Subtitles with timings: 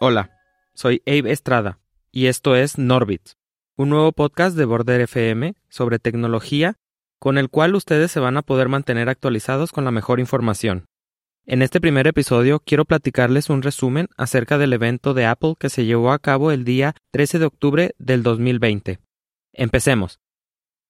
[0.00, 0.30] Hola,
[0.74, 1.78] soy Abe Estrada
[2.10, 3.22] y esto es Norbit,
[3.76, 6.74] un nuevo podcast de Border FM sobre tecnología
[7.20, 10.86] con el cual ustedes se van a poder mantener actualizados con la mejor información.
[11.46, 15.84] En este primer episodio quiero platicarles un resumen acerca del evento de Apple que se
[15.84, 18.98] llevó a cabo el día 13 de octubre del 2020.
[19.52, 20.18] Empecemos.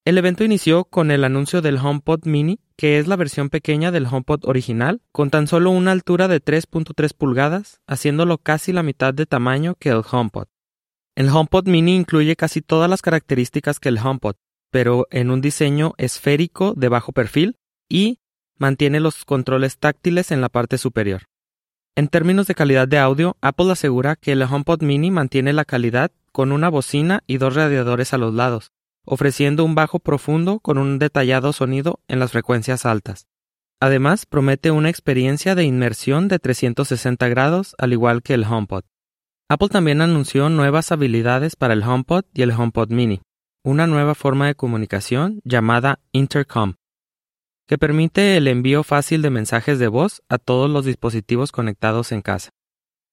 [0.05, 4.04] El evento inició con el anuncio del HomePod Mini, que es la versión pequeña del
[4.04, 9.25] HomePod original, con tan solo una altura de 3.3 pulgadas, haciéndolo casi la mitad de
[9.25, 10.48] tamaño que el HomePod.
[11.17, 14.35] El HomePod Mini incluye casi todas las características que el HomePod,
[14.71, 17.57] pero en un diseño esférico de bajo perfil
[17.89, 18.21] y
[18.59, 21.23] mantiene los controles táctiles en la parte superior.
[21.96, 26.11] En términos de calidad de audio, Apple asegura que el HomePod Mini mantiene la calidad
[26.31, 28.73] con una bocina y dos radiadores a los lados,
[29.04, 33.27] ofreciendo un bajo profundo con un detallado sonido en las frecuencias altas.
[33.81, 38.84] Además, promete una experiencia de inmersión de 360 grados al igual que el HomePod.
[39.48, 43.20] Apple también anunció nuevas habilidades para el HomePod y el HomePod Mini,
[43.62, 46.75] una nueva forma de comunicación llamada Intercom,
[47.67, 52.23] que permite el envío fácil de mensajes de voz a todos los dispositivos conectados en
[52.23, 52.51] casa.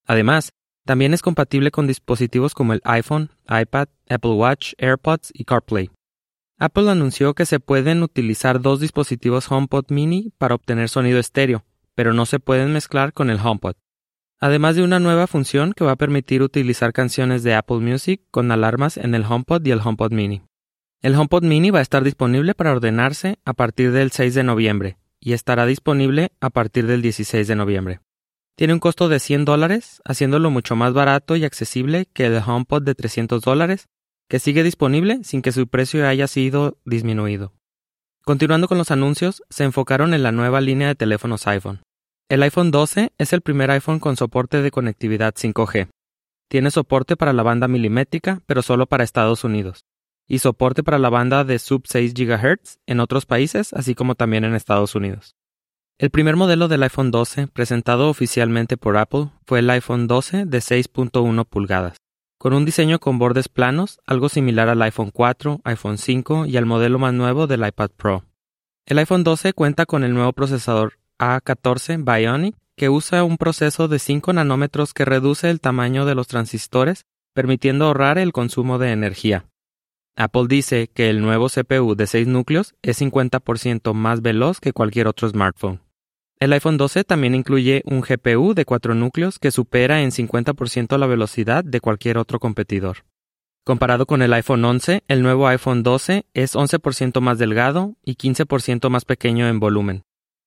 [0.05, 0.53] Además,
[0.85, 5.91] también es compatible con dispositivos como el iPhone, iPad, Apple Watch, AirPods y CarPlay.
[6.57, 11.63] Apple anunció que se pueden utilizar dos dispositivos HomePod mini para obtener sonido estéreo,
[11.95, 13.75] pero no se pueden mezclar con el HomePod.
[14.39, 18.51] Además de una nueva función que va a permitir utilizar canciones de Apple Music con
[18.51, 20.41] alarmas en el HomePod y el HomePod mini.
[21.01, 24.97] El HomePod mini va a estar disponible para ordenarse a partir del 6 de noviembre
[25.19, 28.01] y estará disponible a partir del 16 de noviembre.
[28.55, 32.83] Tiene un costo de 100 dólares, haciéndolo mucho más barato y accesible que el HomePod
[32.83, 33.87] de 300 dólares,
[34.29, 37.53] que sigue disponible sin que su precio haya sido disminuido.
[38.23, 41.81] Continuando con los anuncios, se enfocaron en la nueva línea de teléfonos iPhone.
[42.29, 45.89] El iPhone 12 es el primer iPhone con soporte de conectividad 5G.
[46.47, 49.85] Tiene soporte para la banda milimétrica, pero solo para Estados Unidos,
[50.27, 54.45] y soporte para la banda de sub 6 GHz en otros países, así como también
[54.45, 55.33] en Estados Unidos.
[56.01, 60.57] El primer modelo del iPhone 12 presentado oficialmente por Apple fue el iPhone 12 de
[60.57, 61.97] 6.1 pulgadas,
[62.39, 66.65] con un diseño con bordes planos, algo similar al iPhone 4, iPhone 5 y al
[66.65, 68.25] modelo más nuevo del iPad Pro.
[68.87, 73.99] El iPhone 12 cuenta con el nuevo procesador A14 Bionic, que usa un proceso de
[73.99, 79.45] 5 nanómetros que reduce el tamaño de los transistores, permitiendo ahorrar el consumo de energía.
[80.15, 85.07] Apple dice que el nuevo CPU de 6 núcleos es 50% más veloz que cualquier
[85.07, 85.79] otro smartphone.
[86.41, 91.05] El iPhone 12 también incluye un GPU de 4 núcleos que supera en 50% la
[91.05, 93.05] velocidad de cualquier otro competidor.
[93.63, 98.89] Comparado con el iPhone 11, el nuevo iPhone 12 es 11% más delgado y 15%
[98.89, 100.01] más pequeño en volumen.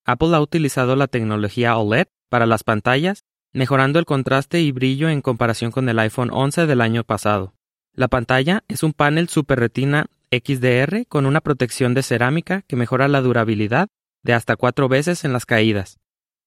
[0.05, 3.23] Apple ha utilizado la tecnología OLED para las pantallas,
[3.53, 7.55] mejorando el contraste y brillo en comparación con el iPhone 11 del año pasado.
[7.93, 13.07] La pantalla es un panel Super Retina XDR con una protección de cerámica que mejora
[13.07, 13.91] la durabilidad
[14.25, 15.99] de hasta cuatro veces en las caídas.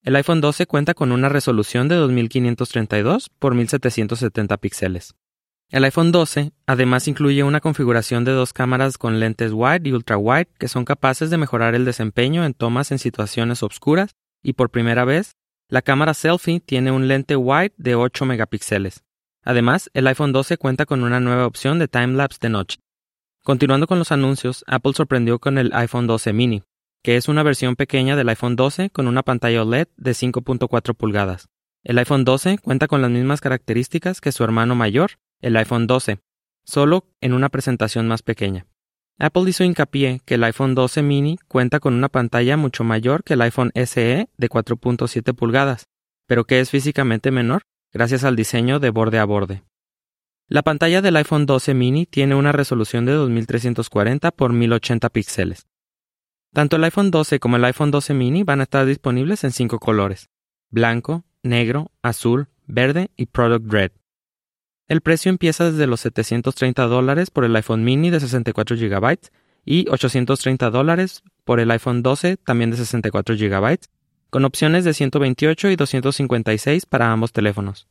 [0.04, 5.16] El iPhone 12 cuenta con una resolución de 2532 x 1770 píxeles.
[5.70, 10.18] El iPhone 12 además incluye una configuración de dos cámaras con lentes wide y ultra
[10.18, 14.12] wide que son capaces de mejorar el desempeño en tomas en situaciones oscuras
[14.42, 15.36] y por primera vez,
[15.68, 19.04] la cámara selfie tiene un lente wide de 8 megapíxeles.
[19.44, 22.80] Además, el iPhone 12 cuenta con una nueva opción de timelapse de noche.
[23.44, 26.64] Continuando con los anuncios, Apple sorprendió con el iPhone 12 mini,
[27.08, 31.48] que es una versión pequeña del iPhone 12 con una pantalla OLED de 5.4 pulgadas.
[31.82, 36.20] El iPhone 12 cuenta con las mismas características que su hermano mayor, el iPhone 12,
[36.66, 38.66] solo en una presentación más pequeña.
[39.20, 43.36] Apple hizo hincapié que el iPhone 12 mini cuenta con una pantalla mucho mayor que
[43.36, 45.86] el iPhone SE de 4.7 pulgadas,
[46.28, 47.62] pero que es físicamente menor
[47.94, 49.64] gracias al diseño de borde a borde.
[50.50, 55.68] La pantalla del iPhone 12 mini tiene una resolución de 2340 x 1080 píxeles,
[56.54, 59.80] tanto el iPhone 12 como el iPhone 12 mini van a estar disponibles en cinco
[59.80, 60.30] colores,
[60.70, 63.92] blanco, negro, azul, verde y Product Red.
[64.88, 69.20] El precio empieza desde los 730 dólares por el iPhone mini de 64 GB
[69.66, 73.80] y 830 dólares por el iPhone 12 también de 64 GB,
[74.30, 77.88] con opciones de 128 y 256 para ambos teléfonos.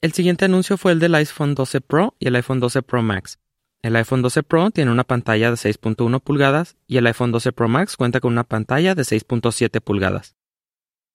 [0.00, 3.38] El siguiente anuncio fue el del iPhone 12 Pro y el iPhone 12 Pro Max,
[3.82, 7.68] el iPhone 12 Pro tiene una pantalla de 6.1 pulgadas y el iPhone 12 Pro
[7.68, 10.36] Max cuenta con una pantalla de 6.7 pulgadas.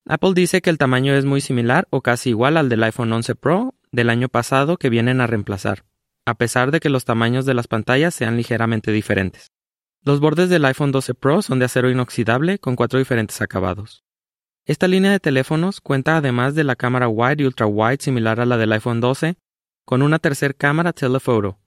[0.06, 3.36] Apple dice que el tamaño es muy similar o casi igual al del iPhone 11
[3.36, 5.86] Pro del año pasado que vienen a reemplazar,
[6.26, 9.52] a pesar de que los tamaños de las pantallas sean ligeramente diferentes.
[10.04, 14.04] Los bordes del iPhone 12 Pro son de acero inoxidable con cuatro diferentes acabados.
[14.66, 18.46] Esta línea de teléfonos cuenta además de la cámara wide y ultra wide similar a
[18.46, 19.38] la del iPhone 12,
[19.86, 21.58] con una tercera cámara telephoto.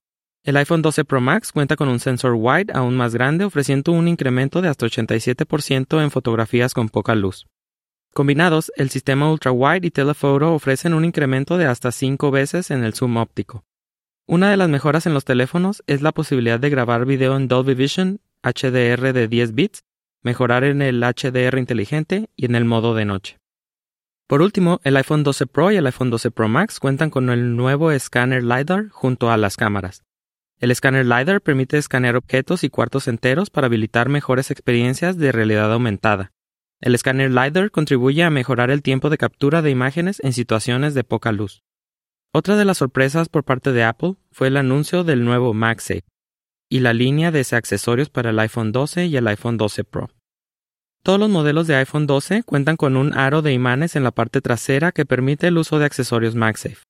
[0.43, 4.09] El iPhone 12 Pro Max cuenta con un sensor wide aún más grande ofreciendo un
[4.09, 7.47] incremento de hasta 87% en fotografías con poca luz.
[8.15, 12.85] Combinados, el sistema ultra wide y telephoto ofrecen un incremento de hasta 5 veces en
[12.85, 13.65] el zoom óptico.
[14.27, 17.75] Una de las mejoras en los teléfonos es la posibilidad de grabar video en Dolby
[17.75, 19.83] Vision HDR de 10 bits
[20.23, 23.39] mejorar en el HDR inteligente y en el modo de noche.
[24.27, 27.57] Por último, el iPhone 12 Pro y el iPhone 12 Pro Max cuentan con el
[27.57, 30.03] nuevo escáner LiDAR junto a las cámaras.
[30.61, 35.73] El escáner LiDAR permite escanear objetos y cuartos enteros para habilitar mejores experiencias de realidad
[35.73, 36.33] aumentada.
[36.83, 41.03] El escáner LiDAR contribuye a mejorar el tiempo de captura de imágenes en situaciones de
[41.03, 41.63] poca luz.
[42.35, 46.05] Otra de las sorpresas por parte de Apple fue el anuncio del nuevo MagSafe,
[46.69, 50.11] y la línea de accesorios para el iPhone 12 y el iPhone 12 Pro.
[51.03, 54.43] Todos los modelos de iPhone 12 cuentan con un aro de imanes en la parte
[54.43, 56.90] trasera que permite el uso de accesorios MagSafe.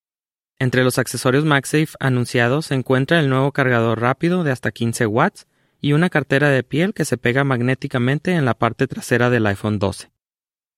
[0.61, 5.47] Entre los accesorios MagSafe anunciados se encuentra el nuevo cargador rápido de hasta 15 watts
[5.81, 9.79] y una cartera de piel que se pega magnéticamente en la parte trasera del iPhone
[9.79, 10.13] 12.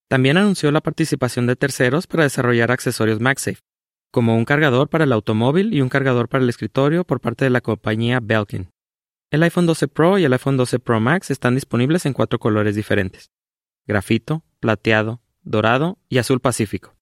[0.08, 3.58] También anunció la participación de terceros para desarrollar accesorios MagSafe,
[4.12, 7.50] como un cargador para el automóvil y un cargador para el escritorio por parte de
[7.50, 8.70] la compañía Belkin.
[9.32, 12.76] El iPhone 12 Pro y el iPhone 12 Pro Max están disponibles en cuatro colores
[12.76, 13.32] diferentes.
[13.88, 16.94] Grafito, plateado, dorado y azul pacífico.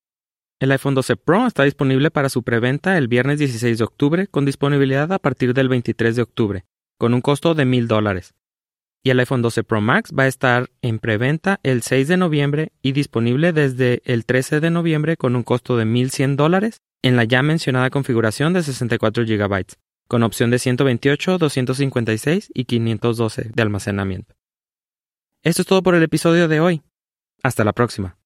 [0.61, 4.45] El iPhone 12 Pro está disponible para su preventa el viernes 16 de octubre con
[4.45, 6.67] disponibilidad a partir del 23 de octubre,
[6.99, 8.35] con un costo de $1,000 dólares.
[9.03, 12.73] Y el iPhone 12 Pro Max va a estar en preventa el 6 de noviembre
[12.83, 17.25] y disponible desde el 13 de noviembre con un costo de $1,100 dólares en la
[17.25, 19.65] ya mencionada configuración de 64 GB
[20.09, 24.35] con opción de 128, 256 y 512 de almacenamiento.
[25.43, 26.83] Esto es todo por el episodio de hoy.
[27.43, 28.20] Hasta la próxima.